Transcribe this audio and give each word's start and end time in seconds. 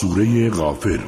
سوره 0.00 0.50
غافر. 0.50 1.00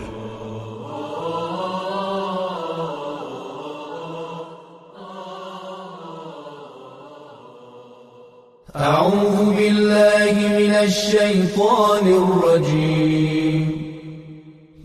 أعوذ 8.76 9.54
بالله 9.56 10.32
من 10.58 10.72
الشيطان 10.74 12.06
الرجيم. 12.22 13.66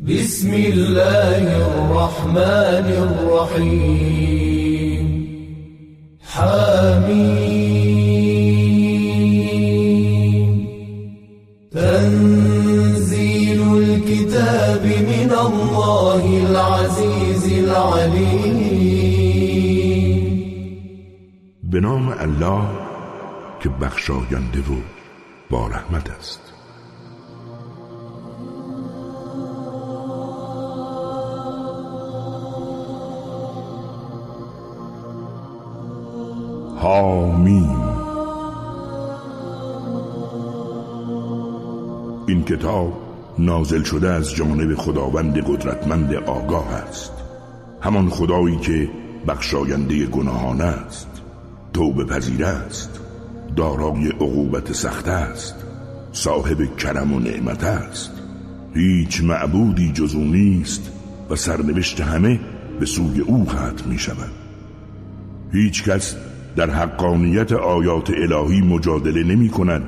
بسم 0.02 0.54
الله 0.54 1.44
الرحمن 1.68 2.88
الرحيم. 3.08 4.45
به 21.72 21.80
نام 21.80 22.10
الله 22.20 22.62
که 23.60 23.70
بخشاینده 23.70 24.60
و 24.60 24.76
با 25.50 25.68
رحمت 25.68 26.10
است. 26.10 26.42
حامیم 36.78 37.80
این 42.28 42.44
کتاب 42.44 42.94
نازل 43.40 43.84
شده 43.84 44.10
از 44.10 44.32
جانب 44.32 44.76
خداوند 44.76 45.38
قدرتمند 45.38 46.14
آگاه 46.14 46.74
است. 46.74 47.14
همان 47.82 48.10
خدایی 48.10 48.58
که 48.58 48.90
بخشاینده 49.28 50.06
گناهان 50.06 50.62
است. 50.62 51.15
توبه 51.76 52.06
پذیر 52.06 52.46
است. 52.46 53.02
دارای 53.56 54.08
عقوبت 54.08 54.74
سخت 54.74 55.08
است. 55.08 55.56
صاحب 56.12 56.78
کرم 56.78 57.14
و 57.14 57.20
نعمت 57.20 57.64
است. 57.64 58.12
هیچ 58.74 59.24
معبودی 59.24 59.92
جز 59.92 60.16
او 60.16 60.24
نیست 60.24 60.92
و 61.30 61.36
سرنوشت 61.36 62.02
همه 62.02 62.40
به 62.80 62.86
سوی 62.86 63.22
او 63.22 63.46
ختم 63.46 63.90
می 63.90 64.00
شود. 64.00 64.32
هیچ 65.54 65.84
کس 65.84 66.16
در 66.56 66.70
حقانیت 66.70 67.52
آیات 67.52 68.10
الهی 68.10 68.62
مجادله 68.62 69.24
نمی 69.24 69.50
کند 69.50 69.84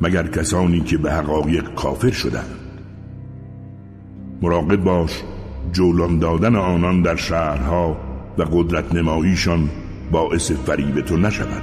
مگر 0.00 0.26
کسانی 0.26 0.80
که 0.80 0.98
به 0.98 1.12
حقایق 1.12 1.74
کافر 1.74 2.10
شدند. 2.10 2.56
مراقب 4.42 4.76
باش 4.76 5.22
جولان 5.72 6.18
دادن 6.18 6.56
آنان 6.56 7.02
در 7.02 7.16
شهرها 7.16 7.96
و 8.38 8.42
قدرت 8.42 8.94
نماییشان 8.94 9.70
باعث 10.10 10.52
فریب 10.52 11.00
تو 11.00 11.16
نشود. 11.16 11.62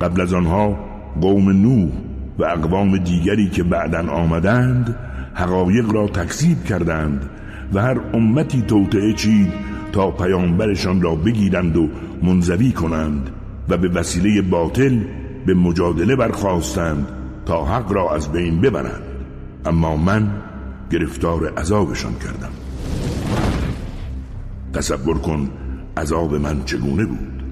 قبل 0.00 0.20
از 0.20 0.34
آنها 0.34 0.78
قوم 1.20 1.50
نوح 1.50 1.92
و 2.38 2.44
اقوام 2.44 2.98
دیگری 2.98 3.50
که 3.50 3.62
بعدا 3.62 4.10
آمدند 4.10 4.96
حقایق 5.34 5.92
را 5.92 6.08
تکذیب 6.08 6.64
کردند 6.64 7.30
و 7.72 7.82
هر 7.82 8.00
امتی 8.14 8.62
توطعه 8.62 9.12
چید 9.12 9.52
تا 9.92 10.10
پیامبرشان 10.10 11.02
را 11.02 11.14
بگیرند 11.14 11.76
و 11.76 11.88
منزوی 12.22 12.72
کنند 12.72 13.30
و 13.68 13.76
به 13.76 13.88
وسیله 13.88 14.42
باطل 14.42 15.00
به 15.46 15.54
مجادله 15.54 16.16
برخواستند 16.16 17.08
تا 17.46 17.64
حق 17.64 17.92
را 17.92 18.14
از 18.14 18.32
بین 18.32 18.60
ببرند. 18.60 19.02
اما 19.66 19.96
من 19.96 20.30
گرفتار 20.90 21.52
عذابشان 21.58 22.14
کردم. 22.14 22.52
تصور 24.72 25.18
کن 25.18 25.50
عذاب 25.96 26.34
من 26.34 26.64
چگونه 26.64 27.04
بود؟ 27.04 27.43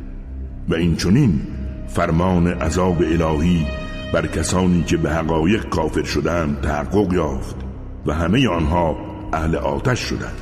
و 0.69 0.75
این 0.75 0.97
چونین 0.97 1.41
فرمان 1.89 2.47
عذاب 2.47 3.03
الهی 3.03 3.67
بر 4.13 4.27
کسانی 4.27 4.83
که 4.83 4.97
به 4.97 5.11
حقایق 5.11 5.69
کافر 5.69 6.03
شدند 6.05 6.61
تحقق 6.61 7.13
یافت 7.13 7.57
و 8.07 8.13
همه 8.13 8.49
آنها 8.49 8.97
اهل 9.33 9.57
آتش 9.57 9.99
شدند. 9.99 10.39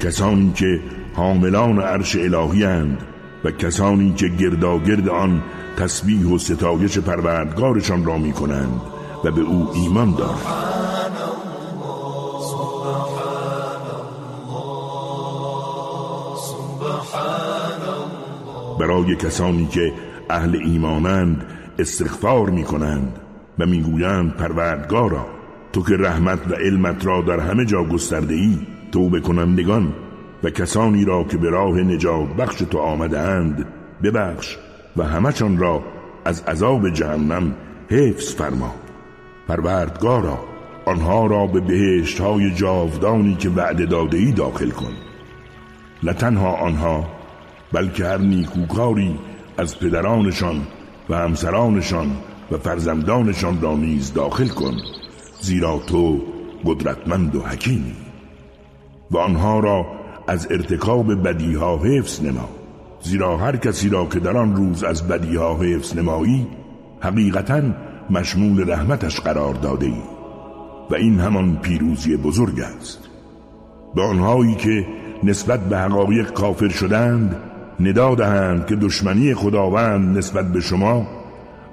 کسانی 0.00 0.52
که 0.54 0.80
حاملان 1.14 1.78
عرش 1.78 2.16
الهی 2.16 2.64
اند 2.64 2.98
و 3.44 3.50
کسانی 3.50 4.12
که 4.12 4.28
گرداگرد 4.28 5.08
آن 5.08 5.42
تسبیح 5.76 6.26
و 6.26 6.38
ستایش 6.38 6.98
پروردگارشان 6.98 8.04
را 8.04 8.18
می 8.18 8.32
کنند 8.32 8.80
و 9.24 9.30
به 9.30 9.40
او 9.40 9.70
ایمان 9.74 10.14
دارند. 10.14 10.69
برای 18.90 19.16
کسانی 19.16 19.66
که 19.66 19.92
اهل 20.30 20.56
ایمانند 20.64 21.44
استغفار 21.78 22.50
می 22.50 22.64
کنند 22.64 23.18
و 23.58 23.66
می‌گویند 23.66 24.36
پروردگارا 24.36 25.26
تو 25.72 25.82
که 25.82 25.96
رحمت 25.96 26.50
و 26.50 26.54
علمت 26.54 27.06
را 27.06 27.20
در 27.20 27.40
همه 27.40 27.64
جا 27.64 27.84
گسترده 27.84 28.34
ای 28.34 28.58
توبه 28.92 29.20
کنندگان 29.20 29.92
و 30.42 30.50
کسانی 30.50 31.04
را 31.04 31.24
که 31.24 31.36
به 31.36 31.50
راه 31.50 31.80
نجات 31.80 32.28
بخش 32.28 32.58
تو 32.58 32.78
آمده 32.78 33.20
اند 33.20 33.66
ببخش 34.02 34.56
و 34.96 35.02
همچان 35.02 35.58
را 35.58 35.82
از 36.24 36.42
عذاب 36.42 36.90
جهنم 36.90 37.54
حفظ 37.90 38.34
فرما. 38.34 38.74
پروردگارا 39.48 40.38
آنها 40.84 41.26
را 41.26 41.46
به 41.46 41.60
بهشت 41.60 42.20
های 42.20 42.54
جاودانی 42.54 43.34
که 43.34 43.50
وعده 43.50 43.86
داده 43.86 44.18
ای 44.18 44.32
داخل 44.32 44.70
کن. 44.70 44.92
نه 46.02 46.12
تنها 46.12 46.52
آنها 46.52 47.19
بلکه 47.72 48.06
هر 48.06 48.18
نیکوکاری 48.18 49.18
از 49.58 49.78
پدرانشان 49.78 50.66
و 51.08 51.16
همسرانشان 51.16 52.10
و 52.50 52.58
فرزندانشان 52.58 53.60
را 53.60 53.76
نیز 53.76 54.12
داخل 54.12 54.48
کن 54.48 54.74
زیرا 55.40 55.78
تو 55.86 56.20
قدرتمند 56.64 57.36
و 57.36 57.42
حکیمی. 57.42 57.94
و 59.10 59.18
آنها 59.18 59.60
را 59.60 59.86
از 60.26 60.46
ارتکاب 60.50 61.28
بدیها 61.28 61.76
حفظ 61.76 62.22
نما 62.22 62.48
زیرا 63.02 63.36
هر 63.36 63.56
کسی 63.56 63.88
را 63.88 64.06
که 64.06 64.20
در 64.20 64.36
آن 64.36 64.56
روز 64.56 64.84
از 64.84 65.08
بدیها 65.08 65.56
حفظ 65.56 65.96
نمایی 65.96 66.46
حقیقتا 67.00 67.62
مشمول 68.10 68.70
رحمتش 68.70 69.20
قرار 69.20 69.54
داده 69.54 69.86
ای. 69.86 70.02
و 70.90 70.94
این 70.94 71.20
همان 71.20 71.56
پیروزی 71.56 72.16
بزرگ 72.16 72.60
است. 72.60 73.08
به 73.94 74.02
آنهایی 74.02 74.54
که 74.54 74.86
نسبت 75.22 75.60
به 75.60 75.78
حقایق 75.78 76.32
کافر 76.32 76.68
شدند 76.68 77.49
ندا 77.80 78.14
دهند 78.14 78.66
که 78.66 78.76
دشمنی 78.76 79.34
خداوند 79.34 80.18
نسبت 80.18 80.52
به 80.52 80.60
شما 80.60 81.06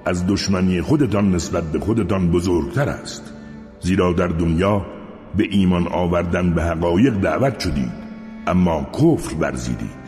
از 0.04 0.26
دشمنی 0.26 0.80
خودتان 0.80 1.34
نسبت 1.34 1.64
به 1.64 1.78
خودتان 1.78 2.30
بزرگتر 2.30 2.88
است. 2.88 3.32
زیرا 3.80 4.12
در 4.12 4.26
دنیا 4.26 4.86
به 5.36 5.46
ایمان 5.50 5.88
آوردن 5.88 6.50
به 6.50 6.62
حقایق 6.62 7.14
دعوت 7.14 7.60
شدید 7.60 7.92
اما 8.46 8.86
کفر 8.92 9.34
ورزیدید. 9.40 9.98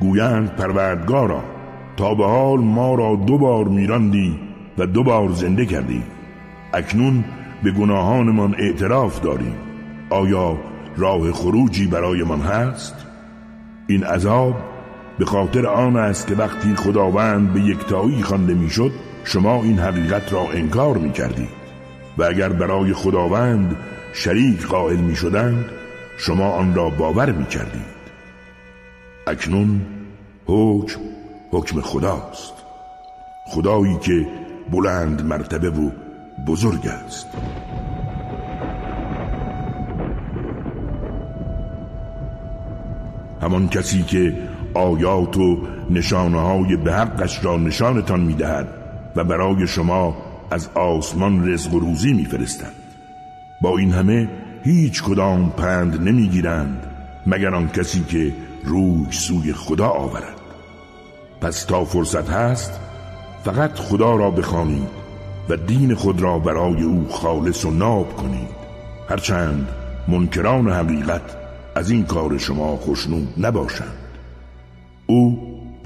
گویند 0.00 0.56
پروردگارا 0.56 1.44
تا 1.96 2.14
به 2.14 2.26
حال 2.26 2.60
ما 2.60 2.94
را 2.94 3.16
دو 3.26 3.38
بار 3.38 3.64
میراندی 3.68 4.38
و 4.78 4.86
دو 4.86 5.02
بار 5.02 5.32
زنده 5.32 5.66
کردی. 5.66 6.02
اکنون 6.72 7.24
به 7.62 7.70
گناهانمان 7.70 8.54
اعتراف 8.58 9.20
داریم 9.20 9.54
آیا 10.10 10.58
راه 10.96 11.32
خروجی 11.32 11.86
برایمان 11.86 12.40
هست؟ 12.40 12.94
این 13.86 14.04
عذاب 14.04 14.54
به 15.18 15.24
خاطر 15.24 15.66
آن 15.66 15.96
است 15.96 16.26
که 16.26 16.34
وقتی 16.34 16.74
خداوند 16.74 17.52
به 17.52 17.60
یکتایی 17.60 18.22
خوانده 18.22 18.54
می‌شد 18.54 18.92
شما 19.24 19.62
این 19.62 19.78
حقیقت 19.78 20.32
را 20.32 20.46
انکار 20.52 20.98
می 20.98 21.12
کردید 21.12 21.56
و 22.18 22.22
اگر 22.22 22.48
برای 22.48 22.92
خداوند 22.92 23.76
شریک 24.12 24.66
قائل 24.66 24.96
می 24.96 25.16
شدند 25.16 25.64
شما 26.18 26.50
آن 26.50 26.74
را 26.74 26.90
باور 26.90 27.32
می 27.32 27.46
کردید 27.46 27.96
اکنون 29.26 29.80
حکم 30.46 31.00
حکم 31.50 31.80
خداست. 31.80 32.52
خدایی 33.46 33.98
که 33.98 34.26
بلند 34.70 35.26
مرتبه 35.26 35.70
و 35.70 35.90
بزرگ 36.46 36.86
است. 36.86 37.26
همان 43.42 43.68
کسی 43.68 44.02
که 44.02 44.36
آیات 44.76 45.36
و 45.36 45.58
نشانه 45.90 46.40
های 46.40 46.76
به 46.76 46.92
حقش 46.92 47.44
را 47.44 47.56
نشانتان 47.56 48.20
می‌دهد 48.20 48.68
و 49.16 49.24
برای 49.24 49.66
شما 49.66 50.16
از 50.50 50.68
آسمان 50.74 51.52
رزق 51.52 51.74
و 51.74 51.78
روزی 51.78 52.12
میفرستند. 52.12 52.72
با 53.60 53.78
این 53.78 53.92
همه 53.92 54.28
هیچ 54.64 55.02
کدام 55.02 55.50
پند 55.50 56.08
نمی‌گیرند 56.08 56.86
مگر 57.26 57.54
آن 57.54 57.68
کسی 57.68 58.04
که 58.04 58.32
روی 58.64 59.06
سوی 59.10 59.52
خدا 59.52 59.88
آورد. 59.88 60.40
پس 61.40 61.64
تا 61.64 61.84
فرصت 61.84 62.30
هست 62.30 62.80
فقط 63.44 63.74
خدا 63.74 64.16
را 64.16 64.30
بخوانید 64.30 64.88
و 65.48 65.56
دین 65.56 65.94
خود 65.94 66.22
را 66.22 66.38
برای 66.38 66.82
او 66.82 67.06
خالص 67.10 67.64
و 67.64 67.70
ناب 67.70 68.16
کنید. 68.16 68.56
هرچند 69.08 69.68
منکران 70.08 70.70
حقیقت 70.70 71.22
از 71.74 71.90
این 71.90 72.04
کار 72.04 72.38
شما 72.38 72.76
خوشنود 72.76 73.34
نباشند. 73.38 74.05
او 75.06 75.38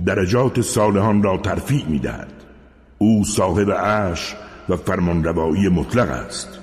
درجات 0.06 0.60
صالحان 0.60 1.22
را 1.22 1.36
ترفیع 1.36 1.84
می‌دهد. 1.88 2.32
او 2.98 3.24
صاحب 3.24 3.70
عش 3.72 4.36
و 4.68 4.76
فرمانروایی 4.76 5.68
مطلق 5.68 6.10
است. 6.10 6.58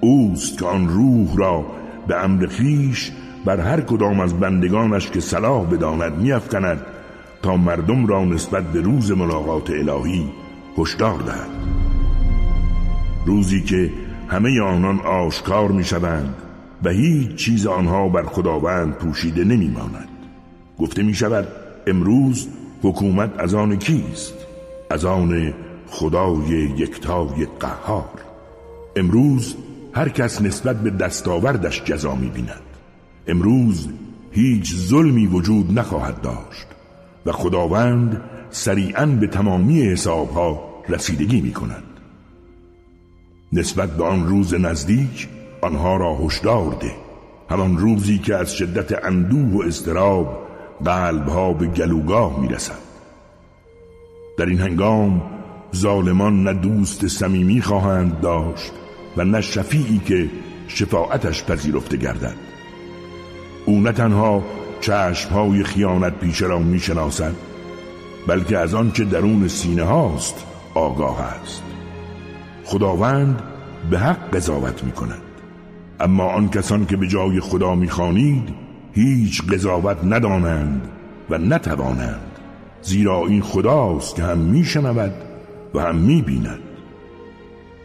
اوست 0.00 0.58
که 0.58 0.66
آن 0.66 0.88
روح 0.88 1.36
را 1.36 1.66
به 2.08 2.24
امر 2.24 2.46
خیش 2.46 3.10
بر 3.44 3.60
هر 3.60 3.80
کدام 3.80 4.20
از 4.20 4.40
بندگانش 4.40 5.10
که 5.10 5.20
صلاح 5.20 5.66
بداند 5.66 6.18
میافکند 6.18 6.80
تا 7.42 7.56
مردم 7.56 8.06
را 8.06 8.24
نسبت 8.24 8.64
به 8.64 8.80
روز 8.80 9.10
ملاقات 9.10 9.70
الهی 9.70 10.32
هشدار 10.78 11.18
دهد. 11.18 11.50
روزی 13.26 13.60
که 13.60 13.90
همه 14.28 14.60
آنان 14.60 15.00
آشکار 15.00 15.72
می‌شوند 15.72 16.34
و 16.84 16.90
هیچ 16.90 17.34
چیز 17.34 17.66
آنها 17.66 18.08
بر 18.08 18.22
خداوند 18.22 18.94
پوشیده 18.94 19.44
نمیماند. 19.44 20.08
گفته 20.78 21.02
می 21.02 21.14
شود 21.14 21.48
امروز 21.90 22.48
حکومت 22.82 23.30
از 23.38 23.54
آن 23.54 23.78
کیست؟ 23.78 24.34
از 24.90 25.04
آن 25.04 25.54
خدای 25.86 26.48
یکتای 26.76 27.46
قهار. 27.60 28.20
امروز 28.96 29.56
هر 29.92 30.08
کس 30.08 30.42
نسبت 30.42 30.76
به 30.76 30.90
دستاوردش 30.90 31.82
جزا 31.84 32.14
می 32.14 32.28
بیند 32.28 32.62
امروز 33.26 33.88
هیچ 34.30 34.74
ظلمی 34.74 35.26
وجود 35.26 35.78
نخواهد 35.78 36.20
داشت 36.20 36.66
و 37.26 37.32
خداوند 37.32 38.20
سریعا 38.50 39.06
به 39.06 39.26
تمامی 39.26 39.82
حسابها 39.82 40.82
رسیدگی 40.88 41.40
می 41.40 41.52
کند 41.52 41.82
نسبت 43.52 43.96
به 43.96 44.04
آن 44.04 44.28
روز 44.28 44.54
نزدیک 44.54 45.28
آنها 45.62 45.96
را 45.96 46.16
هشدار 46.16 46.76
ده. 46.80 46.92
همان 47.50 47.78
روزی 47.78 48.18
که 48.18 48.34
از 48.36 48.54
شدت 48.54 49.04
اندوه 49.04 49.62
و 49.62 49.62
استراب 49.66 50.49
قلبها 50.84 51.52
به 51.52 51.66
گلوگاه 51.66 52.40
می 52.40 52.48
رسد 52.48 52.78
در 54.38 54.46
این 54.46 54.58
هنگام 54.58 55.22
ظالمان 55.76 56.42
نه 56.42 56.52
دوست 56.52 57.06
صمیمی 57.06 57.62
خواهند 57.62 58.20
داشت 58.20 58.72
و 59.16 59.24
نه 59.24 59.40
شفیعی 59.40 59.98
که 59.98 60.30
شفاعتش 60.68 61.44
پذیرفته 61.44 61.96
گردد. 61.96 62.34
او 63.66 63.80
نه 63.80 63.92
تنها 63.92 64.42
چشمهای 64.80 65.64
خیانت 65.64 66.18
پیشه 66.18 66.46
را 66.46 66.58
می‌شناسد 66.58 67.34
بلکه 68.26 68.58
از 68.58 68.74
آنچه 68.74 69.04
درون 69.04 69.48
سینه 69.48 69.84
هاست 69.84 70.46
آگاه 70.74 71.20
است. 71.20 71.62
خداوند 72.64 73.42
به 73.90 73.98
حق 73.98 74.36
قضاوت 74.36 74.84
می 74.84 74.92
کند 74.92 75.22
اما 76.00 76.24
آن 76.24 76.48
کسان 76.48 76.86
که 76.86 76.96
به 76.96 77.08
جای 77.08 77.40
خدا 77.40 77.74
می‌خوانید 77.74 78.59
هیچ 78.92 79.42
قضاوت 79.42 80.04
ندانند 80.04 80.88
و 81.30 81.38
نتوانند 81.38 82.30
زیرا 82.82 83.26
این 83.26 83.42
خداست 83.42 84.16
که 84.16 84.22
هم 84.22 84.38
میشنود 84.38 85.12
و 85.74 85.80
هم 85.80 85.96
می‌بیند. 85.96 86.58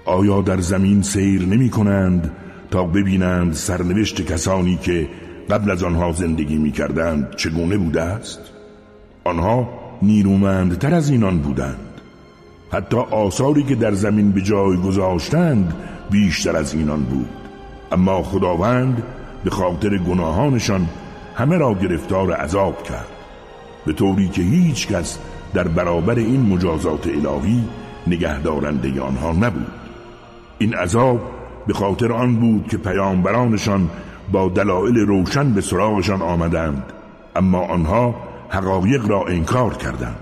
آیا 0.06 0.42
در 0.42 0.62
زمین 0.62 1.02
سیر 1.02 1.42
نمی 1.42 1.70
کنند 1.70 2.32
تا 2.72 2.84
ببینند 2.84 3.54
سرنوشت 3.54 4.32
کسانی 4.32 4.76
که 4.76 5.08
قبل 5.50 5.72
از 5.72 5.84
آنها 5.84 6.12
زندگی 6.12 6.58
می 6.58 6.72
کردند 6.72 7.36
چگونه 7.36 7.78
بوده 7.78 8.02
است؟ 8.02 8.40
آنها 9.24 9.70
نیرومندتر 10.02 10.94
از 10.94 11.10
اینان 11.10 11.38
بودند. 11.40 12.02
حتی 12.72 12.98
آثاری 12.98 13.64
که 13.64 13.76
در 13.76 13.92
زمین 13.92 14.32
به 14.32 14.42
جای 14.42 14.78
گذاشتند 14.78 15.74
بیشتر 16.12 16.56
از 16.56 16.74
اینان 16.74 17.04
بود. 17.04 17.30
اما 17.92 18.24
خداوند 18.24 19.04
به 19.46 19.52
خاطر 19.52 19.98
گناهانشان 19.98 20.88
همه 21.36 21.58
را 21.58 21.74
گرفتار 21.74 22.32
عذاب 22.32 22.84
کرد. 22.84 23.08
به 23.86 23.94
طوری 23.94 24.28
که 24.28 24.42
هیچ 24.42 24.88
کس 24.88 25.20
در 25.54 25.68
برابر 25.68 26.16
این 26.16 26.42
مجازات 26.42 27.08
الهی 27.08 27.64
نگهدارنده 28.08 29.02
آنها 29.02 29.32
نبود. 29.32 29.72
این 30.58 30.74
عذاب 30.76 31.22
به 31.68 31.74
خاطر 31.74 32.12
آن 32.12 32.36
بود 32.36 32.68
که 32.68 32.78
پیامبرانشان 32.78 33.90
با 34.32 34.50
دلایل 34.50 34.98
روشن 34.98 35.54
به 35.54 35.62
سراغشان 35.62 36.22
آمدند 36.22 36.84
اما 37.36 37.62
آنها 37.62 38.16
حقایق 38.50 39.08
را 39.08 39.26
انکار 39.26 39.74
کردند 39.74 40.20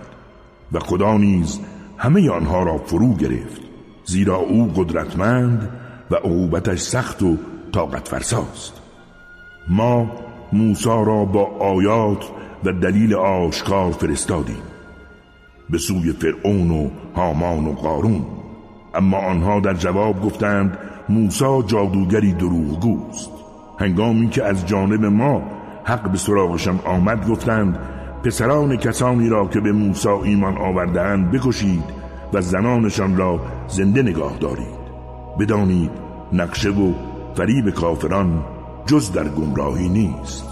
و 0.71 0.79
خدا 0.79 1.17
نیز 1.17 1.59
همه 1.97 2.29
آنها 2.29 2.63
را 2.63 2.77
فرو 2.77 3.13
گرفت 3.13 3.61
زیرا 4.05 4.35
او 4.35 4.73
قدرتمند 4.75 5.69
و 6.11 6.15
عقوبتش 6.15 6.79
سخت 6.79 7.23
و 7.23 7.37
طاقت 7.71 8.07
فرساست 8.07 8.82
ما 9.69 10.11
موسی 10.53 10.89
را 10.89 11.25
با 11.25 11.43
آیات 11.59 12.29
و 12.63 12.71
دلیل 12.71 13.15
آشکار 13.15 13.91
فرستادیم. 13.91 14.61
به 15.69 15.77
سوی 15.77 16.11
فرعون 16.11 16.71
و 16.71 16.89
هامان 17.15 17.65
و 17.65 17.73
قارون. 17.73 18.25
اما 18.95 19.17
آنها 19.17 19.59
در 19.59 19.73
جواب 19.73 20.21
گفتند 20.21 20.77
موسی 21.09 21.63
جادوگری 21.67 22.33
دروغگوست. 22.33 23.31
هنگامی 23.79 24.29
که 24.29 24.43
از 24.43 24.67
جانب 24.67 25.05
ما 25.05 25.41
حق 25.83 26.11
به 26.11 26.17
سراغشان 26.17 26.79
آمد 26.85 27.27
گفتند 27.27 27.79
پسران 28.23 28.77
کسانی 28.77 29.29
را 29.29 29.47
که 29.47 29.59
به 29.59 29.71
موسی 29.71 30.09
ایمان 30.09 30.57
آوردهاند 30.57 31.31
بکشید 31.31 31.83
و 32.33 32.41
زنانشان 32.41 33.17
را 33.17 33.39
زنده 33.67 34.01
نگاه 34.01 34.37
دارید. 34.37 34.83
بدانید 35.39 35.91
نقشه 36.33 36.69
و 36.69 36.93
فریب 37.35 37.69
کافران 37.69 38.43
جز 38.85 39.11
در 39.11 39.27
گمراهی 39.27 39.89
نیست. 39.89 40.47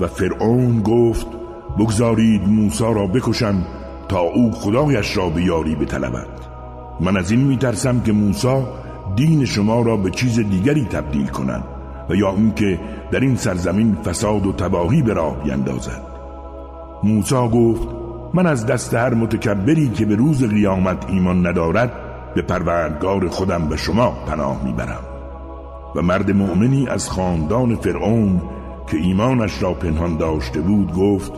و 0.00 0.06
فرعون 0.06 0.82
گفت 0.82 1.26
بگذارید 1.78 2.48
موسی 2.48 2.84
را 2.84 3.06
بکشم 3.06 3.66
تا 4.08 4.20
او 4.20 4.52
خدایش 4.52 5.16
را 5.16 5.28
به 5.28 5.42
یاری 5.42 5.74
بطلبد. 5.74 6.28
من 7.00 7.16
از 7.16 7.30
این 7.30 7.40
میترسم 7.40 8.00
که 8.00 8.12
موسی 8.12 8.62
دین 9.16 9.44
شما 9.44 9.82
را 9.82 9.96
به 9.96 10.10
چیز 10.10 10.40
دیگری 10.40 10.84
تبدیل 10.84 11.26
کنند 11.26 11.64
و 12.10 12.14
یا 12.14 12.30
اینکه 12.30 12.80
در 13.10 13.20
این 13.20 13.36
سرزمین 13.36 13.96
فساد 14.04 14.46
و 14.46 14.52
تباهی 14.52 15.02
به 15.02 15.12
راه 15.12 15.42
بیندازد. 15.42 16.02
موسی 17.04 17.48
گفت 17.48 17.88
من 18.34 18.46
از 18.46 18.66
دست 18.66 18.94
هر 18.94 19.14
متکبری 19.14 19.88
که 19.88 20.04
به 20.04 20.14
روز 20.14 20.44
قیامت 20.44 21.10
ایمان 21.10 21.46
ندارد 21.46 21.92
به 22.34 22.42
پروردگار 22.42 23.28
خودم 23.28 23.68
به 23.68 23.76
شما 23.76 24.10
پناه 24.26 24.64
می‌برم. 24.64 25.17
و 25.94 26.02
مرد 26.02 26.30
مؤمنی 26.30 26.88
از 26.88 27.10
خاندان 27.10 27.76
فرعون 27.76 28.42
که 28.86 28.96
ایمانش 28.96 29.62
را 29.62 29.74
پنهان 29.74 30.16
داشته 30.16 30.60
بود 30.60 30.92
گفت 30.92 31.32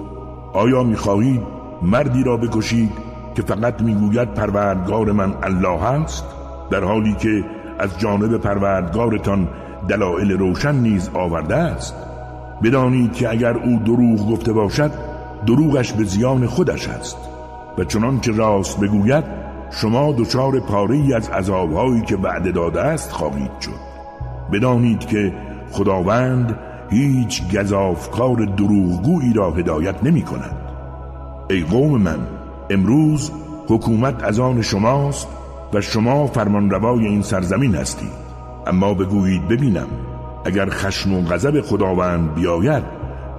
آیا 0.53 0.83
می‌خواهید 0.83 1.43
مردی 1.83 2.23
را 2.23 2.37
بکشید 2.37 2.93
که 3.35 3.43
فقط 3.43 3.83
می‌گوید 3.83 4.35
پروردگار 4.35 5.13
من 5.13 5.35
الله 5.43 5.83
است؟ 5.85 6.25
در 6.71 6.85
حالی 6.85 7.15
که 7.15 7.45
از 7.79 7.99
جانب 7.99 8.37
پروردگارتان 8.37 9.49
دلایل 9.89 10.33
روشن 10.33 10.75
نیز 10.75 11.11
آورده 11.15 11.57
است. 11.57 11.95
بدانید 12.63 13.13
که 13.13 13.31
اگر 13.31 13.57
او 13.57 13.79
دروغ 13.79 14.33
گفته 14.33 14.53
باشد 14.53 14.91
دروغش 15.47 15.93
به 15.93 16.05
زیان 16.05 16.47
خودش 16.47 16.89
است. 16.89 17.17
و 17.79 17.85
چنان 17.85 18.21
که 18.21 18.33
راست 18.33 18.81
بگوید 18.81 19.25
شما 19.71 20.13
دچار 20.13 20.61
پاره 20.61 21.17
از 21.17 21.29
عذابهایی 21.29 22.03
که 22.03 22.17
وعده 22.17 22.53
داده 22.53 22.81
است 22.81 23.13
خواهید 23.13 23.61
شد. 23.61 23.90
بدانید 24.53 25.07
که 25.07 25.33
خداوند 25.71 26.59
هیچ 26.91 27.57
گذافکار 27.57 28.37
دروغگویی 28.45 29.33
را 29.33 29.51
هدایت 29.51 30.05
نمی 30.05 30.23
کند 30.23 30.57
ای 31.51 31.61
قوم 31.61 32.03
من 32.03 32.19
امروز 32.71 33.31
حکومت 33.69 34.25
از 34.25 34.41
آن 34.41 34.63
شماست 34.63 35.29
و 35.73 35.81
شما 35.81 36.27
فرمانروای 36.27 37.07
این 37.07 37.23
سرزمین 37.23 37.75
هستید. 37.75 38.31
اما 38.67 38.95
بگویید 38.95 39.49
ببینم 39.49 39.87
اگر 40.45 40.69
خشم 40.71 41.15
و 41.15 41.23
غضب 41.23 41.61
خداوند 41.61 42.35
بیاید 42.35 42.85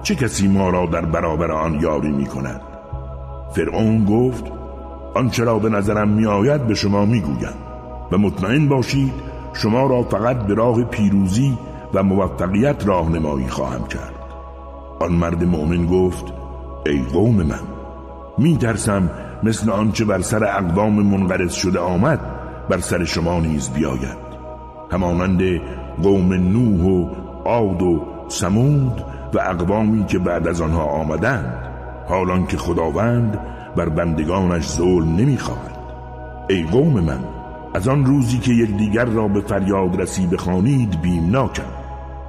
چه 0.02 0.14
کسی 0.14 0.48
ما 0.48 0.70
را 0.70 0.86
در 0.86 1.04
برابر 1.04 1.52
آن 1.52 1.80
یاری 1.80 2.10
می 2.10 2.26
کند 2.26 2.60
فرعون 3.54 4.04
گفت 4.04 4.44
آنچه 5.14 5.44
را 5.44 5.58
به 5.58 5.68
نظرم 5.68 6.08
می 6.08 6.26
آید 6.26 6.66
به 6.66 6.74
شما 6.74 7.04
می 7.04 7.20
گویم 7.20 7.54
و 8.12 8.18
مطمئن 8.18 8.68
باشید 8.68 9.31
شما 9.52 9.86
را 9.86 10.02
فقط 10.02 10.38
به 10.38 10.54
راه 10.54 10.84
پیروزی 10.84 11.58
و 11.94 12.02
موفقیت 12.02 12.86
راهنمایی 12.86 13.48
خواهم 13.48 13.86
کرد. 13.86 14.14
آن 15.00 15.12
مرد 15.12 15.44
مؤمن 15.44 15.86
گفت 15.86 16.24
ای 16.86 17.02
قوم 17.12 17.34
من 17.34 17.60
می 18.38 18.56
ترسم 18.56 19.10
مثل 19.42 19.70
آنچه 19.70 20.04
بر 20.04 20.20
سر 20.20 20.44
اقوام 20.44 20.92
منقرض 20.92 21.52
شده 21.52 21.80
آمد 21.80 22.20
بر 22.68 22.78
سر 22.78 23.04
شما 23.04 23.40
نیز 23.40 23.70
بیاید. 23.70 24.32
همانند 24.90 25.42
قوم 26.02 26.32
نوح 26.32 26.84
و 26.84 27.08
عاد 27.44 27.82
و 27.82 28.02
سمود 28.28 29.04
و 29.34 29.38
اقوامی 29.40 30.06
که 30.06 30.18
بعد 30.18 30.48
از 30.48 30.60
آنها 30.60 30.84
آمدند 30.84 31.68
حالان 32.08 32.46
که 32.46 32.56
خداوند 32.56 33.38
بر 33.76 33.88
بندگانش 33.88 34.68
ظلم 34.68 35.16
نمی‌خواهد. 35.16 35.78
ای 36.48 36.62
قوم 36.62 37.00
من 37.00 37.20
از 37.74 37.88
آن 37.88 38.04
روزی 38.04 38.38
که 38.38 38.52
یکدیگر 38.52 39.04
را 39.04 39.28
به 39.28 39.40
فریاد 39.40 40.00
رسی 40.00 40.26
بخوانید 40.26 41.00
بیمناکم 41.00 41.82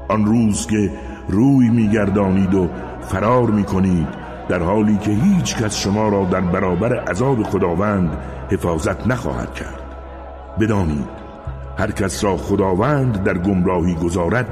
آن 0.09 0.25
روز 0.25 0.67
که 0.67 0.91
روی 1.29 1.69
میگردانید 1.69 2.53
و 2.53 2.69
فرار 3.01 3.50
می‌کنید 3.51 4.07
در 4.50 4.59
حالی 4.59 4.97
که 4.97 5.12
هیچ 5.12 5.55
کس 5.57 5.77
شما 5.77 6.09
را 6.09 6.25
در 6.25 6.41
برابر 6.41 7.00
عذاب 7.00 7.43
خداوند 7.43 8.17
حفاظت 8.51 9.07
نخواهد 9.07 9.53
کرد. 9.53 9.79
بدانید 10.59 11.23
هر 11.77 11.91
کس 11.91 12.23
را 12.23 12.38
خداوند 12.38 13.23
در 13.23 13.38
گمراهی 13.38 13.95
گذارد 13.95 14.47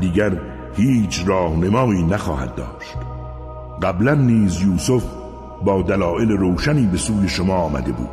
دیگر 0.00 0.32
هیچ 0.76 1.24
راهنمایی 1.26 2.02
نخواهد 2.02 2.54
داشت. 2.54 2.96
قبلا 3.82 4.14
نیز 4.14 4.62
یوسف 4.62 5.04
با 5.64 5.82
دلایل 5.82 6.30
روشنی 6.30 6.86
به 6.86 6.96
سوی 6.98 7.28
شما 7.28 7.54
آمده 7.56 7.92
بود. 7.92 8.08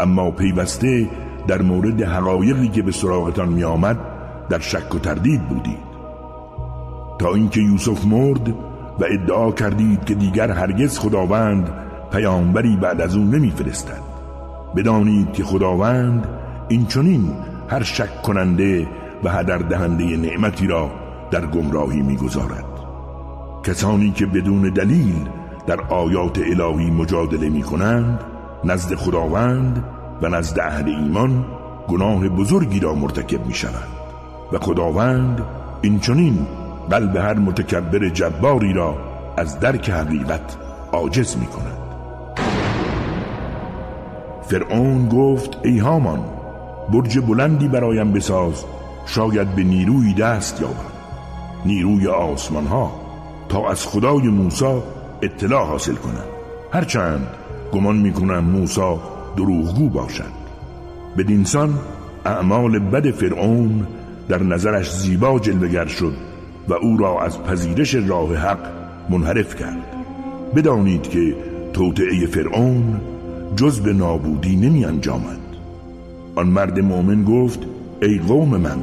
اما 0.00 0.30
پیوسته 0.30 1.08
در 1.48 1.62
مورد 1.62 2.02
حقایقی 2.02 2.68
که 2.68 2.82
به 2.82 2.92
سراغتان 2.92 3.48
می 3.48 3.64
آمد 3.64 3.98
در 4.48 4.58
شک 4.58 4.94
و 4.94 4.98
تردید 4.98 5.48
بودید. 5.48 5.90
تا 7.18 7.34
اینکه 7.34 7.60
یوسف 7.60 8.04
مرد 8.04 8.48
و 9.00 9.04
ادعا 9.10 9.52
کردید 9.52 10.04
که 10.04 10.14
دیگر 10.14 10.50
هرگز 10.50 10.98
خداوند 10.98 11.70
پیامبری 12.12 12.76
بعد 12.76 13.00
از 13.00 13.16
او 13.16 13.24
نمیفرستد. 13.24 14.02
بدانید 14.76 15.32
که 15.32 15.44
خداوند 15.44 16.26
این 16.68 16.86
چنین 16.86 17.32
هر 17.68 17.82
شک 17.82 18.22
کننده 18.22 18.88
و 19.24 19.30
هدر 19.30 19.58
دهنده 19.58 20.16
نعمتی 20.16 20.66
را 20.66 20.90
در 21.30 21.46
گمراهی 21.46 22.02
می‌گذارد. 22.02 22.64
کسانی 23.64 24.10
که 24.10 24.26
بدون 24.26 24.62
دلیل 24.62 25.28
در 25.66 25.80
آیات 25.80 26.38
الهی 26.38 26.90
مجادله 26.90 27.48
می 27.48 27.62
کنند 27.62 28.20
نزد 28.64 28.94
خداوند 28.94 29.84
و 30.22 30.28
نزد 30.28 30.60
اهل 30.60 30.88
ایمان 30.88 31.44
گناه 31.88 32.28
بزرگی 32.28 32.80
را 32.80 32.94
مرتکب 32.94 33.46
می 33.46 33.54
شوند 33.54 33.88
و 34.52 34.58
خداوند 34.58 35.42
این 35.82 36.00
چنین 36.00 36.46
قلب 36.90 37.16
هر 37.16 37.34
متکبر 37.34 38.08
جباری 38.08 38.72
را 38.72 38.96
از 39.36 39.60
درک 39.60 39.90
حقیقت 39.90 40.56
عاجز 40.92 41.36
می 41.36 41.46
کند 41.46 41.80
فرعون 44.42 45.08
گفت 45.08 45.58
ای 45.64 45.78
هامان 45.78 46.24
برج 46.92 47.18
بلندی 47.18 47.68
برایم 47.68 48.12
بساز 48.12 48.64
شاید 49.06 49.54
به 49.54 49.62
نیروی 49.62 50.14
دست 50.14 50.60
یابم. 50.60 50.74
نیروی 51.64 52.06
آسمان 52.06 52.66
ها 52.66 52.92
تا 53.48 53.70
از 53.70 53.86
خدای 53.86 54.28
موسی 54.28 54.82
اطلاع 55.22 55.66
حاصل 55.66 55.94
کنم. 55.94 56.24
هرچند 56.72 57.26
گمان 57.72 57.96
می‌کنم 57.96 58.44
موسی 58.44 58.96
دروغگو 59.36 59.88
باشد. 59.88 60.40
بدینسان 61.18 61.74
اعمال 62.26 62.78
بد 62.78 63.10
فرعون 63.10 63.86
در 64.28 64.42
نظرش 64.42 64.92
زیبا 64.92 65.38
جلوگر 65.38 65.86
شد 65.86 66.14
و 66.68 66.74
او 66.74 66.96
را 66.96 67.22
از 67.22 67.42
پذیرش 67.42 67.94
راه 67.94 68.36
حق 68.36 68.72
منحرف 69.10 69.56
کرد. 69.56 69.96
بدانید 70.56 71.02
که 71.02 71.36
توطعه 71.72 72.26
فرعون 72.26 73.00
جز 73.56 73.80
به 73.80 73.92
نابودی 73.92 74.56
نمی 74.56 74.84
انجامد. 74.84 75.40
آن 76.34 76.46
مرد 76.46 76.80
مؤمن 76.80 77.24
گفت 77.24 77.60
ای 78.02 78.18
قوم 78.18 78.56
من 78.56 78.78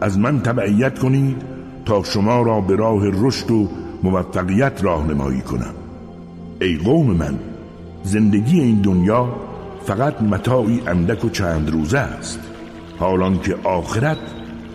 از 0.00 0.18
من 0.18 0.40
تبعیت 0.40 0.98
کنید 0.98 1.42
تا 1.84 2.02
شما 2.02 2.42
را 2.42 2.60
به 2.60 2.76
راه 2.76 3.02
رشد 3.26 3.50
و 3.50 3.68
موفقیت 4.02 4.84
راهنمایی 4.84 5.40
کنم. 5.40 5.74
ای 6.60 6.76
قوم 6.76 7.06
من 7.06 7.38
زندگی 8.02 8.60
این 8.60 8.80
دنیا 8.80 9.28
فقط 9.86 10.22
متاعی 10.22 10.82
اندک 10.86 11.24
و 11.24 11.30
چند 11.30 11.70
روزه 11.70 11.98
است. 11.98 12.40
حالان 12.98 13.40
که 13.40 13.56
آخرت 13.64 14.18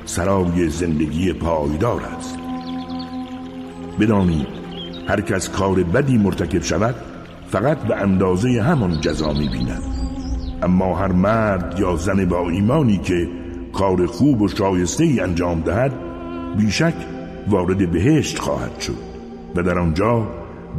سرای 0.06 0.70
زندگی 0.70 1.34
پایدار 1.34 2.02
است. 2.18 2.38
بدانید 4.00 4.48
هر 5.08 5.22
کس 5.22 5.50
کار 5.50 5.84
بدی 5.84 6.18
مرتکب 6.18 6.62
شود 6.62 6.96
فقط 7.52 7.78
به 7.78 7.96
اندازه 7.96 8.62
همان 8.62 9.02
جزا 9.02 9.34
بیند 9.34 9.84
اما 10.64 10.96
هر 10.96 11.12
مرد 11.12 11.80
یا 11.80 11.96
زن 11.96 12.26
با 12.26 12.50
ایمانی 12.50 12.98
که 12.98 13.28
کار 13.74 14.06
خوب 14.06 14.42
و 14.42 14.48
شایسته 14.48 15.04
ای 15.04 15.20
انجام 15.20 15.62
دهد 15.62 15.94
بیشک 16.58 16.94
وارد 17.48 17.92
بهشت 17.92 18.40
خواهد 18.40 18.80
شد 18.80 18.98
و 19.56 19.64
در 19.64 19.80
آنجا 19.80 20.28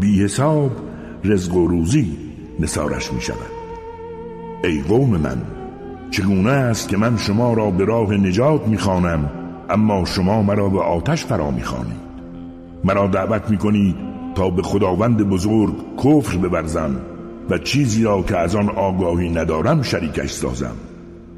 بی 0.01 0.25
حساب 0.25 0.71
رزق 1.25 1.55
و 1.55 1.67
روزی 1.67 2.17
نسارش 2.61 3.13
می 3.13 3.21
شود 3.21 3.58
ای 4.65 4.83
قوم 4.83 5.11
من 5.11 5.43
چگونه 6.11 6.51
است 6.51 6.89
که 6.89 6.97
من 6.97 7.17
شما 7.17 7.53
را 7.53 7.71
به 7.71 7.85
راه 7.85 8.15
نجات 8.15 8.69
می‌خوانم 8.69 9.31
اما 9.71 10.05
شما 10.05 10.43
مرا 10.43 10.69
به 10.69 10.81
آتش 10.81 11.25
فرا 11.25 11.51
می‌خوانید؟ 11.51 12.09
مرا 12.85 13.07
دعوت 13.07 13.51
می‌کنید 13.51 13.97
تا 14.35 14.51
به 14.51 14.63
خداوند 14.63 15.29
بزرگ 15.29 15.75
کفر 16.05 16.37
ببرزم 16.37 16.97
و 17.51 17.59
چیزی 17.59 18.03
را 18.03 18.23
که 18.23 18.37
از 18.37 18.57
آن 18.57 18.69
آگاهی 18.69 19.31
ندارم 19.31 19.83
شریکش 19.83 20.31
سازم. 20.31 20.75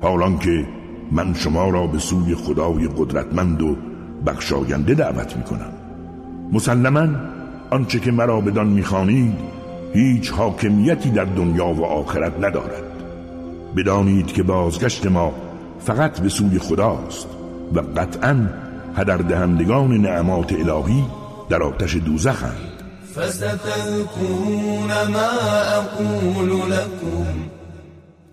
حالان 0.02 0.38
که 0.38 0.66
من 1.12 1.34
شما 1.34 1.70
را 1.70 1.86
به 1.86 1.98
سوی 1.98 2.34
خدای 2.34 2.88
قدرتمند 2.96 3.62
و 3.62 3.76
بخشاینده 4.26 4.94
دعوت 4.94 5.36
می‌کنم. 5.36 5.72
مسلما 6.52 7.08
آنچه 7.70 8.00
که 8.00 8.12
مرا 8.12 8.40
بدان 8.40 8.66
می‌خوانید 8.66 9.34
هیچ 9.92 10.30
حاکمیتی 10.30 11.10
در 11.10 11.24
دنیا 11.24 11.66
و 11.66 11.84
آخرت 11.84 12.44
ندارد. 12.44 12.89
بدانید 13.76 14.32
که 14.32 14.42
بازگشت 14.42 15.06
ما 15.06 15.32
فقط 15.80 16.20
به 16.20 16.28
سوی 16.28 16.58
خداست 16.58 17.28
و 17.74 17.80
قطعا 17.80 18.48
هدر 18.96 19.16
دهندگان 19.16 19.92
نعمات 19.92 20.52
الهی 20.52 21.04
در 21.48 21.62
آتش 21.62 21.96
دوزخند. 21.96 22.70
فستذكرون 23.14 24.90
ما 25.12 25.30
اقول 25.76 26.50
لكم 26.70 27.26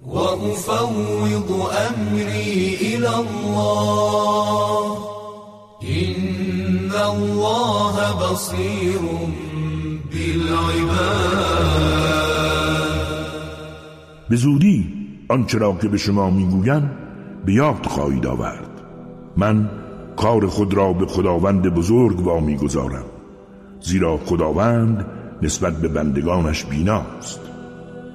وافوض 0.06 1.52
امری 1.90 2.78
الى 2.82 3.08
الله. 3.08 4.98
ان 5.82 6.92
الله 6.92 7.96
بصير 8.14 9.00
بالعباد. 10.12 11.78
به 14.30 14.36
زودی 14.36 14.97
آنچه 15.30 15.58
را 15.58 15.74
که 15.82 15.88
به 15.88 15.98
شما 15.98 16.30
می‌گویم 16.30 16.92
به 17.46 17.54
یاد 17.54 17.86
خواهید 17.86 18.26
آورد. 18.28 18.70
من 19.38 19.70
کار 20.16 20.48
خود 20.48 20.74
را 20.74 20.94
به 20.94 21.06
خداوند 21.06 21.70
بزرگ 21.70 22.24
با 22.24 22.40
می‌گذارم 22.40 23.06
زیرا 23.82 24.18
خداوند 24.18 25.06
نسبت 25.42 25.74
به 25.82 25.88
بندگانش 25.88 26.66
بیناست. 26.66 27.40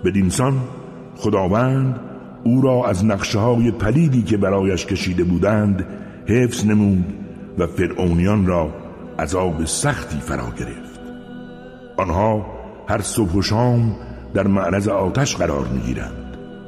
بدینسان 0.04 0.54
خداوند 1.16 2.00
او 2.44 2.60
را 2.60 2.84
از 2.86 3.04
نقشه 3.04 3.38
های 3.38 3.70
پلیدی 3.70 4.22
که 4.22 4.36
برایش 4.36 4.86
کشیده 4.86 5.24
بودند 5.24 5.86
حفظ 6.26 6.66
نمود 6.66 7.14
و 7.58 7.66
فرعونیان 7.66 8.46
را 8.46 8.70
عذاب 9.18 9.64
سختی 9.64 10.18
فرا 10.18 10.50
گرفت. 10.58 11.00
آنها 11.96 12.46
هر 12.88 13.00
صبح 13.00 13.32
و 13.32 13.42
شام 13.42 13.96
در 14.34 14.46
معرض 14.46 14.88
آتش 14.88 15.36
قرار 15.36 15.66
می‌گیرند. 15.68 16.21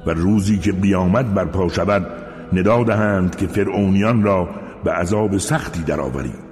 و 0.07 0.11
روزی 0.11 0.59
که 0.59 0.73
قیامت 0.73 1.27
برپا 1.27 1.69
شود 1.69 2.07
ندا 2.53 2.85
دهند 2.85 3.37
که 3.37 3.47
فرعونیان 3.47 4.23
را 4.23 4.49
به 4.85 4.93
عذاب 4.93 5.39
سختی 5.39 5.83
درآورید. 5.83 6.45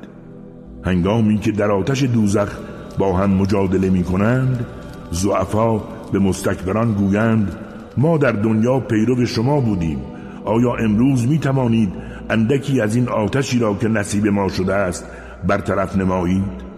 هنگامی 0.85 1.38
که 1.38 1.52
در 1.52 1.71
آتش 1.71 2.02
دوزخ 2.02 2.59
با 2.99 3.16
هم 3.16 3.30
مجادله 3.30 3.90
می 3.90 4.04
کنند 4.04 4.66
زعفا 5.11 5.78
به 6.12 6.18
مستکبران 6.18 6.92
گویند 6.92 7.56
ما 7.97 8.18
در 8.18 8.32
دنیا 8.32 8.80
پیرو 8.80 9.26
شما 9.26 9.61
بودیم. 9.61 9.99
آیا 10.44 10.75
امروز 10.75 11.28
می 11.28 11.38
توانید 11.38 11.92
اندکی 12.30 12.80
از 12.80 12.97
این 12.97 13.09
آتشی 13.09 13.59
را 13.59 13.75
که 13.75 13.88
نصیب 13.88 14.26
ما 14.26 14.49
شده 14.49 14.75
است 14.75 15.06
برطرف 15.47 15.97
نمایید؟ 15.97 16.73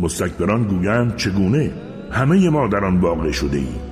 مستکبران 0.00 0.64
گویند 0.64 1.16
چگونه؟ 1.16 1.70
همه 2.10 2.50
ما 2.50 2.68
در 2.68 2.84
آن 2.84 3.00
واقع 3.00 3.30
شده 3.30 3.56
ایم. 3.56 3.87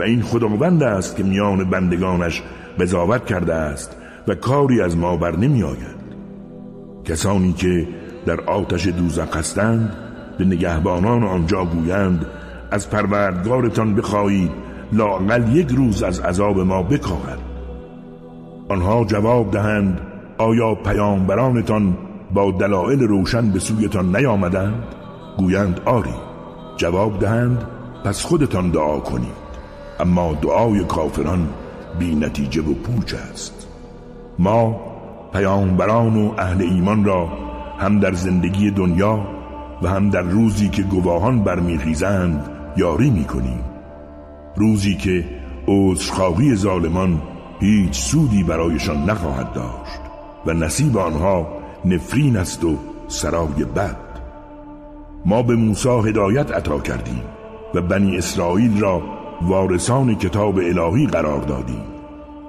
و 0.00 0.02
این 0.02 0.22
خداوند 0.22 0.82
است 0.82 1.16
که 1.16 1.22
میان 1.22 1.70
بندگانش 1.70 2.42
قضاوت 2.80 3.26
کرده 3.26 3.54
است 3.54 3.96
و 4.28 4.34
کاری 4.34 4.80
از 4.80 4.96
ما 4.96 5.16
بر 5.16 5.36
نمی 5.36 5.62
آید. 5.62 6.00
کسانی 7.04 7.52
که 7.52 7.88
در 8.26 8.40
آتش 8.40 8.86
دوزخ 8.86 9.36
هستند 9.36 9.96
به 10.38 10.44
نگهبانان 10.44 11.24
آنجا 11.24 11.64
گویند 11.64 12.26
از 12.70 12.90
پروردگارتان 12.90 13.94
بخواهید 13.94 14.50
لاقل 14.92 15.56
یک 15.56 15.68
روز 15.70 16.02
از 16.02 16.20
عذاب 16.20 16.60
ما 16.60 16.82
بکاهد. 16.82 17.38
آنها 18.68 19.04
جواب 19.04 19.50
دهند 19.50 20.00
آیا 20.38 20.74
پیامبرانتان 20.74 21.96
با 22.34 22.50
دلایل 22.50 23.02
روشن 23.02 23.50
به 23.50 23.58
سویتان 23.58 24.16
نیامدند؟ 24.16 24.84
گویند 25.36 25.80
آری. 25.84 26.14
جواب 26.76 27.18
دهند 27.18 27.64
پس 28.04 28.24
خودتان 28.24 28.70
دعا 28.70 29.00
کنید. 29.00 29.49
اما 30.00 30.32
دعای 30.32 30.84
کافران 30.84 31.48
بی 31.98 32.14
نتیجه 32.14 32.62
و 32.62 32.74
پوچ 32.74 33.14
است. 33.14 33.68
ما 34.38 34.80
پیامبران 35.32 36.16
و 36.16 36.32
اهل 36.38 36.62
ایمان 36.62 37.04
را 37.04 37.28
هم 37.78 38.00
در 38.00 38.12
زندگی 38.12 38.70
دنیا 38.70 39.26
و 39.82 39.88
هم 39.88 40.10
در 40.10 40.22
روزی 40.22 40.68
که 40.68 40.82
گواهان 40.82 41.44
برمیخیزند 41.44 42.50
یاری 42.76 43.10
می‌کنیم. 43.10 43.64
روزی 44.56 44.94
که 44.94 45.24
عذرخواهی 45.68 46.54
ظالمان 46.54 47.22
هیچ 47.60 48.00
سودی 48.00 48.42
برایشان 48.42 49.10
نخواهد 49.10 49.52
داشت 49.52 50.00
و 50.46 50.52
نصیب 50.52 50.98
آنها 50.98 51.48
نفرین 51.84 52.36
است 52.36 52.64
و 52.64 52.76
سرای 53.08 53.64
بد. 53.76 53.96
ما 55.26 55.42
به 55.42 55.56
موسی 55.56 55.88
هدایت 55.88 56.52
عطا 56.52 56.78
کردیم 56.78 57.22
و 57.74 57.80
بنی 57.80 58.18
اسرائیل 58.18 58.80
را 58.80 59.02
وارثان 59.42 60.14
کتاب 60.14 60.58
الهی 60.58 61.06
قرار 61.06 61.40
دادیم 61.40 61.84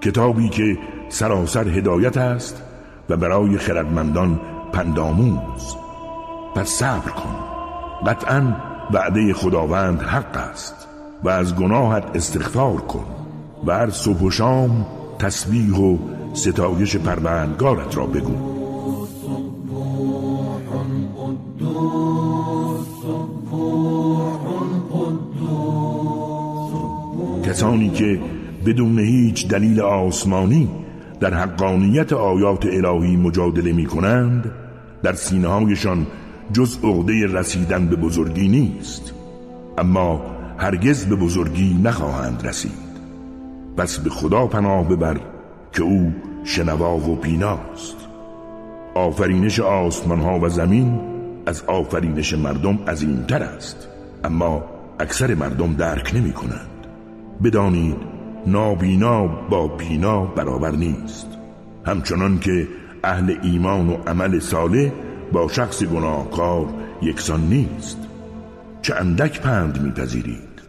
کتابی 0.01 0.49
که 0.49 0.77
سراسر 1.09 1.67
هدایت 1.67 2.17
است 2.17 2.63
و 3.09 3.17
برای 3.17 3.57
خردمندان 3.57 4.39
پنداموز 4.73 5.75
پس 6.55 6.69
صبر 6.69 7.11
کن. 7.11 7.35
قطعا 8.07 8.55
وعده 8.93 9.33
خداوند 9.33 10.01
حق 10.01 10.37
است 10.37 10.87
و 11.23 11.29
از 11.29 11.55
گناهت 11.55 12.03
استغفار 12.15 12.77
کن 12.77 13.05
و 13.65 13.71
هر 13.71 13.89
صبح 13.89 14.19
و 14.19 14.31
شام 14.31 14.85
تسبیح 15.19 15.75
و 15.75 15.97
ستایش 16.33 16.97
پروردگارت 16.97 17.97
را 17.97 18.05
بگو. 18.05 18.50
کسانی 27.61 27.89
که 27.89 28.19
بدون 28.65 28.99
هیچ 28.99 29.47
دلیل 29.47 29.81
آسمانی 29.81 30.69
در 31.19 31.33
حقانیت 31.33 32.13
آیات 32.13 32.65
الهی 32.65 33.15
مجادله 33.15 33.73
می 33.73 33.85
کنند 33.85 34.51
در 35.03 35.13
سینه 35.13 35.47
هایشان 35.47 36.07
جز 36.53 36.77
عقده 36.83 37.27
رسیدن 37.27 37.87
به 37.87 37.95
بزرگی 37.95 38.47
نیست. 38.47 39.13
اما 39.77 40.21
هرگز 40.57 41.05
به 41.05 41.15
بزرگی 41.15 41.79
نخواهند 41.83 42.47
رسید. 42.47 42.91
پس 43.77 43.99
به 43.99 44.09
خدا 44.09 44.47
پناه 44.47 44.87
ببر 44.87 45.19
که 45.73 45.83
او 45.83 46.13
شنوا 46.43 46.97
و 46.97 47.15
بیناست 47.15 47.95
آفرینش 48.95 49.59
آسمان 49.59 50.19
ها 50.19 50.39
و 50.39 50.49
زمین 50.49 50.99
از 51.45 51.63
آفرینش 51.67 52.33
مردم 52.33 52.79
عظیمتر 52.87 53.43
است. 53.43 53.87
اما 54.23 54.63
اکثر 54.99 55.35
مردم 55.35 55.73
درک 55.73 56.11
نمی 56.15 56.31
کنند 56.31 56.70
بدانید 57.43 57.97
نابینا 58.47 59.27
با 59.27 59.67
بینا 59.67 60.25
برابر 60.25 60.71
نیست. 60.71 61.27
همچنان 61.85 62.39
که 62.39 62.67
اهل 63.03 63.35
ایمان 63.43 63.89
و 63.89 63.97
عمل 64.07 64.39
صالح 64.39 64.91
با 65.31 65.47
شخص 65.47 65.83
گناهکار 65.83 66.67
یکسان 67.01 67.41
نیست. 67.41 67.97
چه 68.81 68.95
اندک 68.95 69.41
پند 69.41 69.81
میپذیرید؟ 69.81 70.61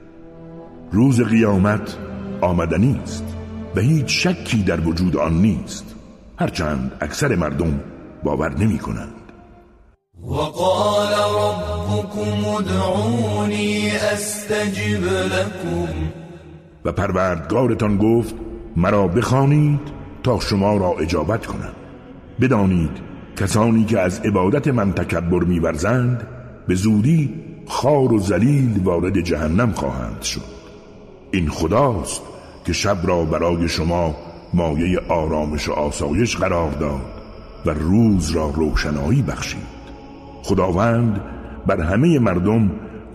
روز 0.93 1.21
قیامت 1.21 1.97
آمدنی 2.41 3.00
است 3.02 3.25
و 3.76 3.81
هیچ 3.81 4.26
شکی 4.26 4.62
در 4.62 4.81
وجود 4.81 5.17
آن 5.17 5.35
نیست. 5.35 5.95
هرچند 6.38 6.93
اکثر 7.00 7.35
مردم 7.37 7.81
باور 8.25 8.59
نمی 8.59 8.79
کنند 8.79 9.14
وقال 10.23 11.12
ربكم 11.12 12.45
ادعوني 12.45 13.91
استجب 13.91 15.05
لكم. 15.05 16.22
و 16.85 16.93
پروردگارتان 16.93 17.97
گفت 17.99 18.35
مرا 18.77 19.09
بخوانید 19.09 19.81
تا 20.23 20.40
شما 20.40 20.77
را 20.77 20.95
اجابت 21.01 21.47
کنم. 21.47 21.73
بدانید 22.40 22.90
کسانی 23.37 23.85
که 23.85 24.01
از 24.01 24.21
عبادت 24.21 24.68
من 24.68 24.92
تکبر 24.92 25.45
میورزند 25.45 26.27
به 26.68 26.75
زودی 26.75 27.35
خار 27.66 28.12
و 28.12 28.18
زلیل 28.18 28.81
وارد 28.85 29.21
جهنم 29.21 29.73
خواهند 29.73 30.23
شد. 30.23 30.62
این 31.31 31.49
خداست 31.49 32.23
که 32.64 32.73
شب 32.73 32.99
را 33.05 33.25
برای 33.25 33.68
شما 33.68 34.14
مایه 34.55 35.01
آرامش 35.09 35.68
و 35.68 35.73
آسایش 35.73 36.37
قرار 36.37 36.71
داد 36.71 37.12
و 37.66 37.71
روز 37.71 38.31
را 38.31 38.51
روشنایی 38.51 39.23
بخشید. 39.23 39.73
خداوند 40.42 41.21
بر 41.66 41.81
همه 41.81 42.18
مردم 42.18 42.71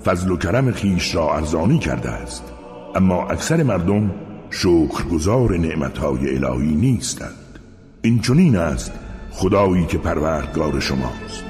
فضل 0.06 0.32
و 0.32 0.38
کرم 0.38 0.72
خیش 0.72 1.16
را 1.16 1.36
ارزانی 1.36 1.80
کرده 1.80 2.10
است. 2.10 2.57
اما 2.98 3.28
اکثر 3.28 3.64
مردم 3.64 4.12
شکرگزار 4.50 5.58
نعمتهای 5.58 6.36
الهی 6.36 6.76
نیستند. 6.76 7.60
این 8.02 8.20
چنین 8.20 8.58
است 8.58 8.92
خدایی 9.32 9.86
که 9.86 9.98
پروردگار 9.98 10.80
شماست. 10.80 11.44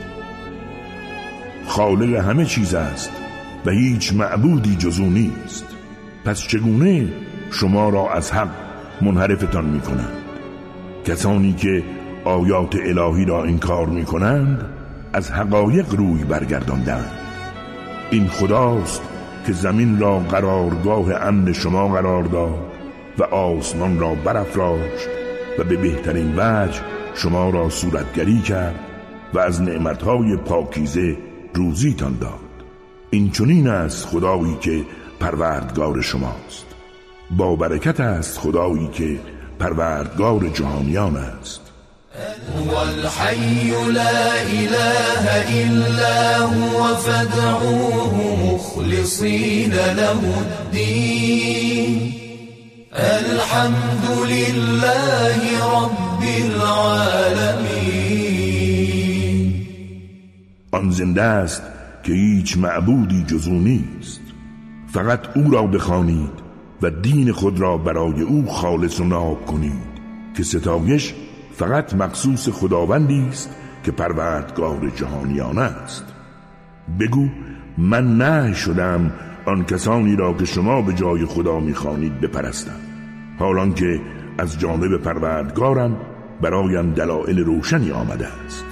خالق 1.68 2.16
همه 2.16 2.46
چیز 2.46 2.74
است 2.74 3.12
و 3.66 3.72
هیچ 3.72 4.14
معبودی 4.14 4.76
جزو 4.76 5.06
نیست. 5.06 5.66
پس 6.26 6.42
چگونه 6.42 7.14
شما 7.52 7.90
را 7.90 8.14
از 8.14 8.32
حق 8.32 8.50
منحرفتان 9.02 9.66
می 9.66 9.80
کنند 9.80 10.18
کسانی 11.06 11.54
که 11.54 11.84
آیات 12.26 12.76
الهی 12.76 13.26
را 13.26 13.44
انکار 13.44 13.88
می 13.88 14.06
کنند 14.06 14.66
از 15.14 15.32
حقایق 15.32 15.94
روی 15.94 16.24
برگرداندند 16.24 17.12
این 18.12 18.28
خداست 18.28 19.02
که 19.48 19.54
زمین 19.54 20.00
را 20.00 20.20
قرارگاه 20.20 21.14
امن 21.14 21.54
شما 21.54 21.88
قرار 21.88 22.24
داد 22.24 22.72
و 23.18 23.24
آسمان 23.24 24.00
را 24.00 24.16
برافراشت 24.16 25.08
و 25.60 25.64
به 25.64 25.78
بهترین 25.78 26.34
وجه 26.38 26.82
شما 27.14 27.50
را 27.50 27.70
صورتگری 27.70 28.40
کرد 28.40 28.80
و 29.34 29.40
از 29.40 29.62
نعمتهای 29.62 30.38
پاکیزه 30.38 31.18
روزیتان 31.54 32.18
داد. 32.18 32.40
این 33.10 33.32
چنین 33.32 33.68
است 33.68 34.06
خدایی 34.06 34.58
که 34.62 34.82
پروردگار 35.20 36.02
شماست. 36.02 36.66
با 37.38 37.56
برکت 37.56 38.00
است 38.00 38.38
خدایی 38.38 38.88
که 38.88 39.20
پروردگار 39.60 40.48
جهانیان 40.48 41.18
است. 41.18 41.62
هو 42.58 42.76
الحي 42.76 43.72
لا 43.92 44.34
إله 44.34 45.26
إلا 45.50 46.48
هو 46.48 46.96
فادعوه. 46.96 48.57
مخلصين 48.78 49.74
له 49.74 50.22
الدين. 50.38 52.14
الحمد 52.94 54.06
لله 54.30 55.40
رب 55.66 56.22
العالمين. 56.46 57.58
آن 60.72 60.92
زنده 60.92 61.22
است 61.22 61.62
که 62.04 62.14
هیچ 62.14 62.58
معبودی 62.58 63.24
جزو 63.24 63.52
نیست. 63.52 64.22
فقط 64.94 65.38
او 65.38 65.52
را 65.52 65.68
بخوانید 65.68 66.48
و 66.82 66.90
دین 66.90 67.32
خود 67.32 67.60
را 67.60 67.78
برای 67.78 68.22
او 68.22 68.48
خالص 68.48 69.00
و 69.00 69.04
ناب 69.04 69.46
کنید 69.46 69.98
که 70.38 70.44
ستایش 70.44 71.14
فقط 71.56 71.94
مخصوص 71.94 72.50
خداوندی 72.50 73.28
است 73.30 73.50
که 73.84 73.92
پروردگار 73.92 74.92
جهانیان 74.96 75.58
است. 75.58 76.04
بگو 77.00 77.30
من 77.78 78.18
نه 78.18 78.54
شدم 78.54 79.12
آن 79.46 79.66
کسانی 79.66 80.16
را 80.16 80.34
که 80.34 80.46
شما 80.46 80.82
به 80.82 80.94
جای 80.94 81.26
خدا 81.26 81.60
می‌خوانید 81.60 82.22
بپرستم. 82.22 82.80
حالان 83.40 83.74
که 83.74 84.02
از 84.38 84.60
جانب 84.60 84.98
پروردگارم 84.98 85.98
برایم 86.42 86.94
دلایل 86.94 87.40
روشنی 87.40 87.92
آمده 87.92 88.28
است. 88.46 88.66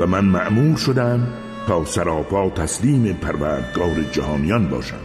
و 0.00 0.06
من 0.06 0.24
معمور 0.24 0.76
شدم 0.76 1.26
تا 1.66 1.84
سراپا 1.84 2.50
تسلیم 2.50 3.12
پروردگار 3.12 4.02
جهانیان 4.12 4.68
باشم. 4.68 4.96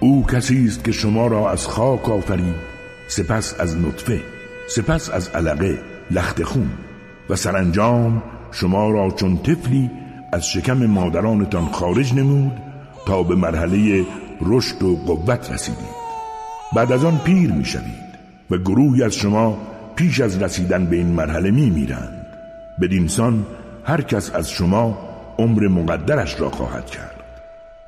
او 0.00 0.26
کسی 0.26 0.64
است 0.64 0.84
که 0.84 0.92
شما 0.92 1.26
را 1.26 1.50
از 1.50 1.66
خاک 1.66 2.10
آفرید 2.10 2.54
سپس 3.08 3.60
از 3.60 3.76
نطفه 3.76 4.22
سپس 4.68 5.10
از 5.10 5.28
علقه 5.28 5.78
لخت 6.10 6.42
خون 6.42 6.70
و 7.30 7.36
سرانجام 7.36 8.22
شما 8.52 8.90
را 8.90 9.10
چون 9.10 9.36
طفلی 9.36 9.90
از 10.32 10.46
شکم 10.46 10.86
مادرانتان 10.86 11.66
خارج 11.66 12.14
نمود 12.14 12.52
تا 13.08 13.22
به 13.22 13.34
مرحله 13.34 14.06
رشد 14.40 14.82
و 14.82 14.96
قوت 14.96 15.50
رسیدید. 15.52 15.98
بعد 16.76 16.92
از 16.92 17.04
آن 17.04 17.18
پیر 17.18 17.52
می 17.52 17.64
شوید 17.64 18.08
و 18.50 18.58
گروهی 18.58 19.02
از 19.02 19.14
شما 19.14 19.58
پیش 19.96 20.20
از 20.20 20.42
رسیدن 20.42 20.86
به 20.86 20.96
این 20.96 21.06
مرحله 21.06 21.50
می 21.50 21.70
میرند 21.70 22.26
بدینسان 22.80 23.46
هر 23.84 24.02
کس 24.02 24.34
از 24.34 24.50
شما 24.50 24.98
عمر 25.38 25.68
مقدرش 25.68 26.40
را 26.40 26.50
خواهد 26.50 26.86
کرد. 26.86 27.24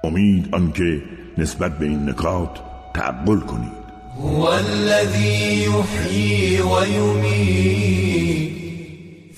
امید 0.04 0.48
آنکه 0.52 1.02
نسبت 1.38 1.78
به 1.78 1.86
این 1.86 2.08
نکات 2.08 2.58
تعقل 2.94 3.40
کنید. 3.40 3.80
هو 4.20 4.44
الذي 4.44 5.64
يحيي 5.64 6.60
ويميت 6.60 8.50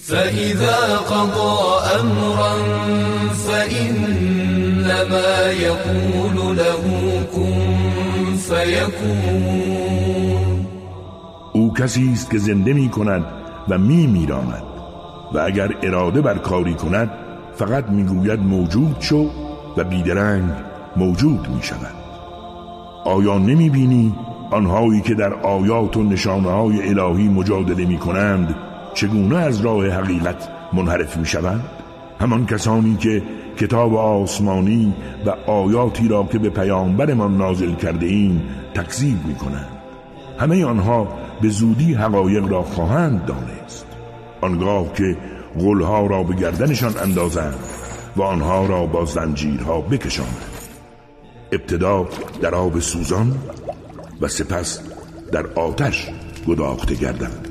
فإذا 0.07 0.97
قضى 0.97 1.61
أمرا 2.01 2.55
فإنما 5.02 5.52
يقول 5.52 6.56
له 6.56 6.82
كن 7.34 8.36
فيكون 8.36 9.52
او 11.52 11.72
کسی 11.72 12.12
است 12.12 12.30
که 12.30 12.38
زنده 12.38 12.72
می 12.72 12.88
کند 12.88 13.24
و 13.68 13.78
می 13.78 14.06
میراند 14.06 14.62
و 15.34 15.38
اگر 15.38 15.74
اراده 15.82 16.20
بر 16.20 16.38
کاری 16.38 16.74
کند 16.74 17.10
فقط 17.54 17.88
می‌گوید 17.88 18.40
موجود 18.40 18.96
شو 19.00 19.30
و 19.76 19.84
بیدرنگ 19.84 20.50
موجود 20.96 21.48
می 21.48 21.62
شود 21.62 21.94
آیا 23.04 23.38
نمی 23.38 23.70
بینی 23.70 24.14
آنهایی 24.50 25.00
که 25.00 25.14
در 25.14 25.34
آیات 25.34 25.96
و 25.96 26.02
نشانه 26.02 26.50
های 26.50 26.88
الهی 26.88 27.28
مجادله 27.28 27.84
می 27.84 27.98
کنند 27.98 28.54
چگونه 28.94 29.36
از 29.36 29.60
راه 29.60 29.88
حقیقت 29.88 30.48
منحرف 30.72 31.16
می 31.16 31.26
شوند؟ 31.26 31.64
همان 32.20 32.46
کسانی 32.46 32.96
که 32.96 33.22
کتاب 33.56 33.94
آسمانی 33.94 34.94
و 35.26 35.50
آیاتی 35.50 36.08
را 36.08 36.24
که 36.32 36.38
به 36.38 36.50
پیامبرمان 36.50 37.36
نازل 37.36 37.74
کرده 37.74 38.06
ایم 38.06 38.42
تکذیب 38.74 39.26
می 39.26 39.34
کنند 39.34 39.68
همه 40.38 40.64
آنها 40.64 41.08
به 41.42 41.48
زودی 41.48 41.94
حقایق 41.94 42.46
را 42.46 42.62
خواهند 42.62 43.26
دانست. 43.26 43.86
آنگاه 44.40 44.92
که 44.92 45.16
غلها 45.58 46.06
را 46.06 46.22
به 46.22 46.34
گردنشان 46.34 46.96
اندازند 46.96 47.58
و 48.16 48.22
آنها 48.22 48.66
را 48.66 48.86
با 48.86 49.04
زنجیرها 49.04 49.80
بکشانند 49.80 50.52
ابتدا 51.52 52.08
در 52.42 52.54
آب 52.54 52.78
سوزان 52.78 53.38
و 54.20 54.28
سپس 54.28 54.80
در 55.32 55.46
آتش 55.46 56.08
گداخته 56.48 56.94
گردند. 56.94 57.48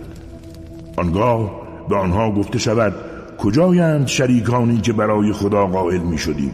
آنگاه 0.97 1.51
به 1.89 1.95
آنها 1.95 2.31
گفته 2.31 2.59
شود 2.59 3.10
کجایند 3.41 4.07
شریکانی 4.07 4.77
که 4.77 4.93
برای 4.93 5.33
خدا 5.33 5.67
قائل 5.67 6.01
می 6.01 6.17
شدید 6.17 6.53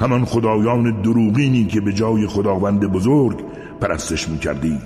همان 0.00 0.24
خدایان 0.24 1.02
دروغینی 1.02 1.64
که 1.64 1.80
به 1.80 1.92
جای 1.92 2.26
خداوند 2.26 2.80
بزرگ 2.80 3.40
پرستش 3.80 4.28
می 4.28 4.38
کردید 4.38 4.80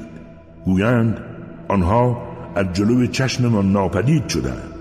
گویند 0.65 1.21
آنها 1.69 2.23
از 2.55 2.67
جلو 2.73 3.07
چشممان 3.07 3.73
ناپدید 3.73 4.29
شدند. 4.29 4.73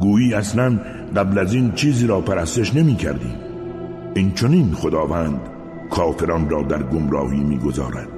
گویی 0.00 0.34
اصلا 0.34 0.78
قبل 1.16 1.38
از 1.38 1.54
این 1.54 1.72
چیزی 1.72 2.06
را 2.06 2.20
پرستش 2.20 2.74
نمی 2.76 2.94
کردیم 2.94 3.34
این 4.14 4.32
چنین 4.34 4.72
خداوند 4.72 5.40
کافران 5.90 6.50
را 6.50 6.62
در 6.62 6.82
گمراهی 6.82 7.44
می‌گذارد. 7.44 8.08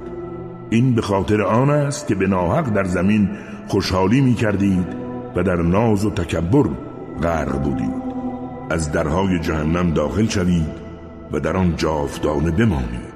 این 0.69 0.95
به 0.95 1.01
خاطر 1.01 1.41
آن 1.41 1.69
است 1.69 2.07
که 2.07 2.15
به 2.15 2.27
ناحق 2.27 2.73
در 2.73 2.83
زمین 2.83 3.29
خوشحالی 3.67 4.21
می 4.21 4.33
کردید 4.33 4.87
و 5.35 5.43
در 5.43 5.55
ناز 5.55 6.05
و 6.05 6.09
تکبر 6.09 6.65
غرق 7.23 7.63
بودید. 7.63 8.05
از 8.69 8.91
درهای 8.91 9.39
جهنم 9.39 9.93
داخل 9.93 10.27
شوید 10.27 10.85
و 11.31 11.39
در 11.39 11.57
آن 11.57 11.75
جاودانه 11.75 12.51
بمانید. 12.51 13.15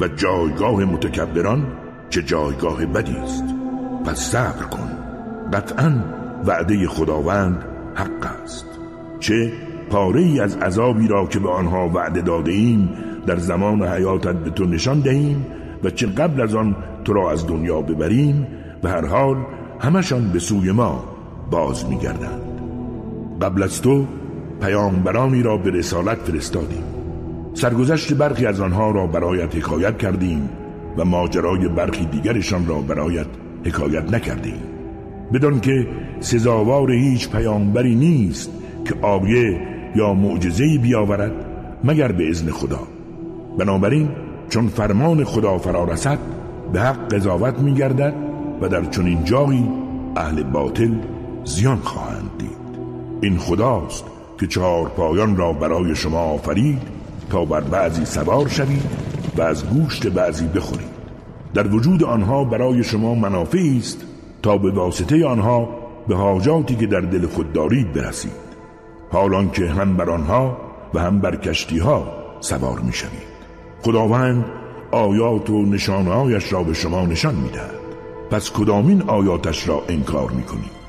و 0.00 0.08
جایگاه 0.08 0.84
متکبران 0.84 1.66
چه 2.10 2.22
جایگاه 2.22 2.86
بدی 2.86 3.16
است. 3.16 3.44
پس 4.06 4.18
صبر 4.18 4.62
کن. 4.62 4.90
قطعا 5.52 5.92
وعده 6.46 6.88
خداوند 6.88 7.64
حق 7.94 8.42
است. 8.42 8.66
چه 9.20 9.52
پاره 9.90 10.20
ای 10.20 10.40
از 10.40 10.56
عذابی 10.56 11.08
را 11.08 11.26
که 11.26 11.38
به 11.38 11.50
آنها 11.50 11.88
وعده 11.88 12.20
داده 12.20 12.52
ایم 12.52 12.88
در 13.26 13.36
زمان 13.36 13.82
حیاتت 13.82 14.34
به 14.34 14.50
تو 14.50 14.64
نشان 14.64 15.00
دهیم 15.00 15.46
و 15.84 15.90
چه 15.90 16.06
قبل 16.06 16.40
از 16.40 16.54
آن 16.54 16.76
تو 17.04 17.12
را 17.12 17.30
از 17.30 17.46
دنیا 17.46 17.80
ببریم 17.80 18.46
به 18.82 18.90
هر 18.90 19.06
حال 19.06 19.36
همشان 19.80 20.28
به 20.28 20.38
سوی 20.38 20.72
ما 20.72 21.04
باز 21.50 21.88
میگردند. 21.88 22.51
قبل 23.42 23.62
از 23.62 23.82
تو 23.82 24.06
پیامبرانی 24.60 25.42
را 25.42 25.56
به 25.56 25.70
رسالت 25.70 26.18
فرستادیم. 26.18 26.84
سرگذشت 27.54 28.14
برخی 28.14 28.46
از 28.46 28.60
آنها 28.60 28.90
را 28.90 29.06
برایت 29.06 29.56
حکایت 29.56 29.98
کردیم 29.98 30.48
و 30.98 31.04
ماجرای 31.04 31.68
برخی 31.68 32.04
دیگرشان 32.04 32.66
را 32.66 32.80
برایت 32.80 33.26
حکایت 33.64 34.12
نکردیم. 34.12 34.62
بدان 35.32 35.60
که 35.60 35.86
سزاوار 36.20 36.92
هیچ 36.92 37.30
پیامبری 37.30 37.94
نیست 37.94 38.50
که 38.84 38.94
آیه 39.02 39.60
یا 39.96 40.14
معجزه‌ای 40.14 40.78
بیاورد 40.78 41.32
مگر 41.84 42.12
به 42.12 42.30
اذن 42.30 42.50
خدا. 42.50 42.80
بنابراین 43.58 44.08
چون 44.48 44.68
فرمان 44.68 45.24
خدا 45.24 45.58
فرا 45.58 45.84
رسد 45.84 46.18
به 46.72 46.80
حق 46.80 47.14
قضاوت 47.14 47.58
میگردد 47.58 48.14
و 48.60 48.68
در 48.68 48.84
چنین 48.84 49.24
جایی 49.24 49.68
اهل 50.16 50.42
باطل 50.42 50.94
زیان 51.44 51.78
خواهند. 51.78 52.21
این 53.22 53.38
خداست 53.38 54.04
که 54.40 54.46
چهار 54.46 54.88
پایان 54.88 55.36
را 55.36 55.52
برای 55.52 55.96
شما 55.96 56.18
آفرید 56.18 56.82
تا 57.30 57.44
بر 57.44 57.60
بعضی 57.60 58.04
سوار 58.04 58.48
شوید 58.48 58.90
و 59.36 59.42
از 59.42 59.66
گوشت 59.66 60.06
بعضی 60.06 60.46
بخورید. 60.46 60.92
در 61.54 61.66
وجود 61.66 62.04
آنها 62.04 62.44
برای 62.44 62.84
شما 62.84 63.14
منافعی 63.14 63.78
است 63.78 64.04
تا 64.42 64.58
به 64.58 64.70
واسطه 64.70 65.26
آنها 65.26 65.68
به 66.08 66.16
حاجاتی 66.16 66.76
که 66.76 66.86
در 66.86 67.00
دل 67.00 67.26
خود 67.26 67.52
دارید 67.52 67.92
برسید. 67.92 68.42
حالان 69.12 69.50
که 69.50 69.66
هم 69.66 69.96
بر 69.96 70.10
آنها 70.10 70.56
و 70.94 71.00
هم 71.00 71.18
بر 71.20 71.36
کشتی 71.36 71.78
ها 71.78 72.12
سوار 72.40 72.78
می 72.78 72.92
شوید 72.92 73.32
خداوند 73.82 74.44
آیات 74.90 75.50
و 75.50 75.62
نشانهایش 75.62 76.52
را 76.52 76.62
به 76.62 76.74
شما 76.74 77.06
نشان 77.06 77.34
می 77.34 77.48
دهد 77.48 77.74
پس 78.30 78.50
کدامین 78.50 79.02
آیاتش 79.02 79.68
را 79.68 79.82
انکار 79.88 80.30
می 80.30 80.42
کنید 80.42 80.81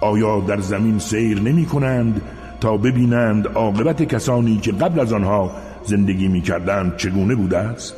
آیا 0.00 0.40
در 0.40 0.60
زمین 0.60 0.98
سیر 0.98 1.40
نمی 1.40 1.66
کنند 1.66 2.20
تا 2.60 2.76
ببینند 2.76 3.46
عاقبت 3.46 4.02
کسانی 4.02 4.56
که 4.56 4.72
قبل 4.72 5.00
از 5.00 5.12
آنها 5.12 5.50
زندگی 5.84 6.28
می 6.28 6.40
کردند 6.40 6.96
چگونه 6.96 7.34
بوده 7.34 7.58
است؟ 7.58 7.94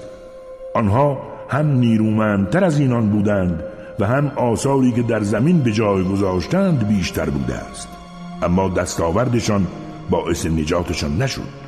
آنها 0.75 1.19
هم 1.49 1.67
نیرومندتر 1.67 2.65
از 2.65 2.81
اینان 2.81 3.11
بودند 3.11 3.63
و 3.99 4.07
هم 4.07 4.33
آثاری 4.37 4.93
که 4.93 5.03
در 5.03 5.23
زمین 5.23 5.61
به 5.61 5.73
جای 5.73 6.05
گذاشتند 6.05 6.89
بیشتر 6.89 7.31
بوده 7.31 7.55
است. 7.55 7.89
اما 8.43 8.69
دستاوردشان 8.69 9.67
باعث 10.11 10.47
نجاتشان 10.47 11.23
نشد 11.23 11.61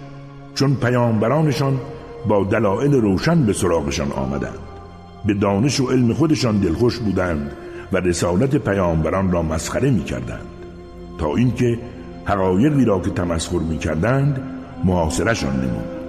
چون 0.55 0.75
پیامبرانشان 0.75 1.81
با 2.29 2.45
دلایل 2.45 2.93
روشن 2.95 3.47
به 3.47 3.53
سراغشان 3.53 4.13
آمدند. 4.13 4.59
به 5.25 5.35
دانش 5.35 5.81
و 5.81 5.91
علم 5.91 6.13
خودشان 6.13 6.59
دلخوش 6.59 6.99
بودند 6.99 7.53
و 7.93 7.97
رسالت 7.97 8.57
پیامبران 8.57 9.33
را 9.33 9.43
مسخره 9.43 9.91
می 9.91 10.05
کردند 10.05 10.47
تا 11.19 11.35
اینکه 11.37 11.79
حقایقی 12.25 12.85
را 12.85 13.01
که 13.01 13.11
تمسخر 13.11 13.59
می 13.59 13.79
کردند 13.79 14.41
محاصرشان 14.85 15.57
نمود. 15.57 16.03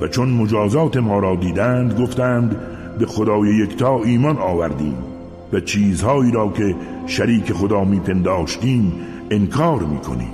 و 0.00 0.08
چون 0.08 0.28
مجازات 0.28 0.96
ما 0.96 1.18
را 1.18 1.36
دیدند 1.36 2.00
گفتند 2.00 2.56
به 2.98 3.06
خدای 3.06 3.48
یکتا 3.48 4.02
ایمان 4.02 4.38
آوردیم 4.38 4.96
و 5.52 5.60
چیزهایی 5.60 6.32
را 6.32 6.48
که 6.48 6.74
شریک 7.06 7.52
خدا 7.52 7.84
میپنداشتیم 7.84 8.92
انکار 9.30 9.82
می‌کنیم. 9.82 10.32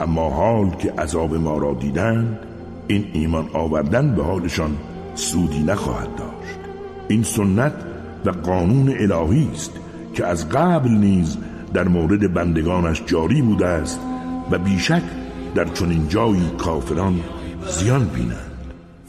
اما 0.00 0.30
حال 0.30 0.70
که 0.70 0.92
عذاب 0.92 1.34
ما 1.34 1.58
را 1.58 1.74
دیدند 1.74 2.38
این 2.86 3.06
ایمان 3.12 3.46
آوردن 3.52 4.14
به 4.14 4.24
حالشان 4.24 4.70
سودی 5.14 5.62
نخواهد 5.62 6.08
داشت. 6.16 6.58
این 7.08 7.22
سنت 7.22 7.72
و 8.24 8.30
قانون 8.30 8.94
الهی 8.98 9.48
است 9.52 9.72
که 10.14 10.26
از 10.26 10.48
قبل 10.48 10.90
نیز 10.90 11.36
در 11.74 11.88
مورد 11.88 12.34
بندگانش 12.34 13.02
جاری 13.06 13.42
بوده 13.42 13.66
است 13.66 14.00
و 14.50 14.58
بیشک 14.58 15.02
در 15.54 15.64
چنین 15.64 16.08
جایی 16.08 16.50
کافران 16.58 17.20
زیان 17.68 18.04
بینند. 18.04 18.52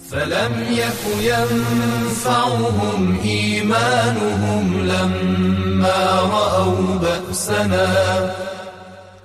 فلم 0.09 0.51
يك 0.71 1.01
ينفعهم 1.21 3.19
إيمانهم 3.23 4.65
لما 4.83 6.19
رأوا 6.21 6.97
بأسنا. 7.01 7.87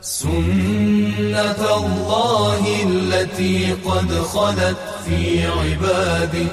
سنة 0.01 1.62
الله 1.77 2.62
التي 2.87 3.73
قد 3.73 4.11
خلت 4.12 4.77
في 5.05 5.47
عباده. 5.47 6.49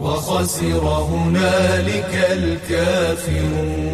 وخسر 0.00 0.84
هنالك 0.86 2.12
الكافرون. 2.30 3.90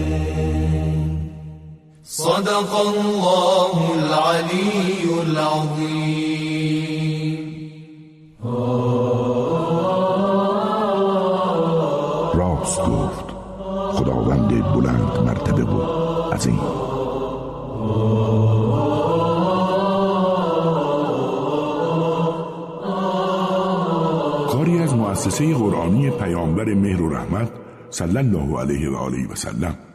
صدق 2.04 2.72
الله 2.76 3.74
العلي 3.94 5.02
العظيم. 5.22 6.26
راست 12.34 12.80
گفت. 12.80 13.26
خداوند 13.92 14.72
بلند 14.74 15.12
مرتبه 15.26 15.64
بود. 15.64 15.88
از 16.32 16.46
مؤسسه 25.40 25.54
قرآنی 25.54 26.10
پیامبر 26.10 26.74
مهر 26.74 27.02
و 27.02 27.14
رحمت 27.14 27.48
صلی 27.90 28.18
الله 28.18 28.60
علیه 28.60 28.90
و 28.90 28.96
آله 28.96 29.26
و 29.28 29.34
سلم. 29.34 29.85